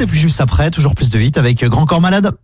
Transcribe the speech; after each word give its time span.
Et 0.00 0.06
puis 0.06 0.18
juste 0.18 0.40
après, 0.40 0.70
toujours 0.70 0.94
plus 0.94 1.10
de 1.10 1.18
vite 1.18 1.36
avec 1.36 1.64
Grand 1.64 1.84
Corps 1.84 2.00
Malade. 2.00 2.36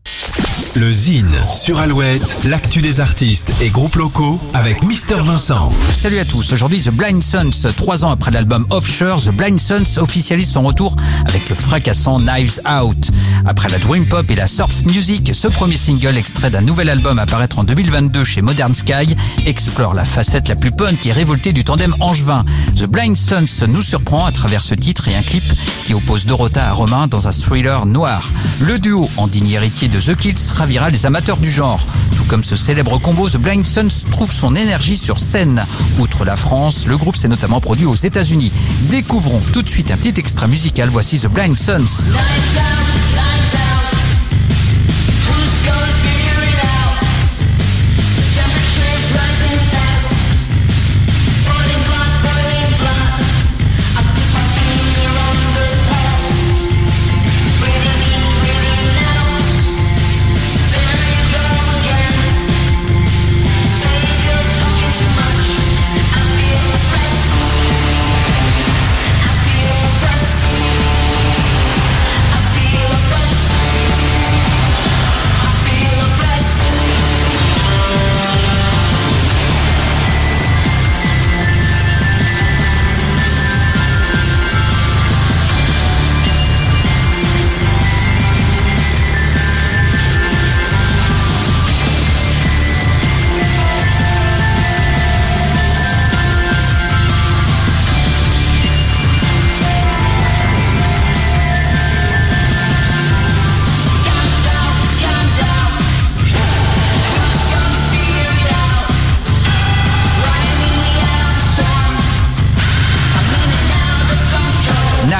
Le 0.76 0.92
Zine 0.92 1.34
sur 1.50 1.80
Alouette, 1.80 2.36
l'actu 2.44 2.80
des 2.80 3.00
artistes 3.00 3.52
et 3.60 3.70
groupes 3.70 3.96
locaux 3.96 4.38
avec 4.54 4.84
Mister 4.84 5.16
Vincent. 5.16 5.72
Salut 5.92 6.18
à 6.18 6.24
tous, 6.24 6.52
aujourd'hui 6.52 6.80
The 6.80 6.90
Blind 6.90 7.24
Sons, 7.24 7.50
trois 7.76 8.04
ans 8.04 8.12
après 8.12 8.30
l'album 8.30 8.64
Offshore, 8.70 9.20
The 9.20 9.30
Blind 9.30 9.58
Sons 9.58 9.98
officialise 10.00 10.48
son 10.48 10.62
retour 10.62 10.94
avec 11.26 11.48
le 11.48 11.56
fracassant 11.56 12.20
Knives 12.20 12.60
Out. 12.70 13.10
Après 13.46 13.68
la 13.68 13.78
Dream 13.78 14.06
Pop 14.06 14.30
et 14.30 14.36
la 14.36 14.46
Surf 14.46 14.84
Music, 14.84 15.34
ce 15.34 15.48
premier 15.48 15.76
single 15.76 16.16
extrait 16.16 16.50
d'un 16.50 16.60
nouvel 16.60 16.88
album 16.88 17.18
à 17.18 17.26
paraître 17.26 17.58
en 17.58 17.64
2022 17.64 18.22
chez 18.22 18.40
Modern 18.40 18.74
Sky 18.74 19.16
explore 19.46 19.94
la 19.94 20.04
facette 20.04 20.48
la 20.48 20.54
plus 20.54 20.70
punk 20.70 21.04
et 21.04 21.12
révoltée 21.12 21.52
du 21.52 21.64
tandem 21.64 21.96
angevin. 21.98 22.44
The 22.76 22.86
Blind 22.86 23.16
Sons 23.16 23.66
nous 23.68 23.82
surprend 23.82 24.24
à 24.24 24.30
travers 24.32 24.62
ce 24.62 24.76
titre 24.76 25.08
et 25.08 25.16
un 25.16 25.22
clip 25.22 25.44
qui 25.84 25.94
oppose 25.94 26.26
Dorota 26.26 26.68
à 26.68 26.72
Romain 26.72 27.08
dans 27.08 27.26
un 27.26 27.32
thriller 27.32 27.86
noir. 27.86 28.30
Le 28.60 28.78
duo, 28.78 29.10
en 29.16 29.26
digne 29.26 29.50
héritier 29.50 29.88
de 29.88 29.98
The 29.98 30.14
Kills, 30.14 30.59
ravira 30.60 30.90
les 30.90 31.06
amateurs 31.06 31.38
du 31.38 31.50
genre. 31.50 31.80
Tout 32.14 32.24
comme 32.24 32.44
ce 32.44 32.54
célèbre 32.54 32.98
combo, 32.98 33.30
The 33.30 33.38
Blind 33.38 33.64
Sons 33.64 34.04
trouve 34.10 34.30
son 34.30 34.54
énergie 34.54 34.98
sur 34.98 35.18
scène. 35.18 35.64
Outre 35.98 36.26
la 36.26 36.36
France, 36.36 36.86
le 36.86 36.98
groupe 36.98 37.16
s'est 37.16 37.28
notamment 37.28 37.62
produit 37.62 37.86
aux 37.86 37.94
États-Unis. 37.94 38.52
Découvrons 38.90 39.40
tout 39.54 39.62
de 39.62 39.70
suite 39.70 39.90
un 39.90 39.96
petit 39.96 40.20
extra 40.20 40.48
musical. 40.48 40.90
Voici 40.90 41.18
The 41.18 41.28
Blind 41.28 41.58
Sons. 41.58 42.10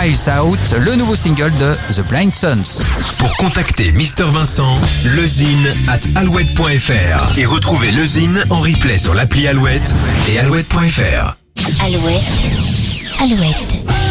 Out, 0.01 0.77
le 0.79 0.95
nouveau 0.95 1.15
single 1.15 1.53
de 1.59 1.77
The 1.93 2.01
Blind 2.09 2.34
Sons. 2.34 2.87
Pour 3.19 3.37
contacter 3.37 3.93
Mister 3.93 4.25
Vincent, 4.25 4.79
lezine 5.15 5.75
at 5.89 6.01
alouette.fr 6.19 7.39
et 7.39 7.45
retrouver 7.45 7.93
lezine 7.93 8.43
en 8.48 8.61
replay 8.61 8.97
sur 8.97 9.12
l'appli 9.12 9.47
Alouette 9.47 9.95
et 10.27 10.38
alouette.fr. 10.38 11.37
Alouette. 11.84 12.22
Alouette. 13.21 14.09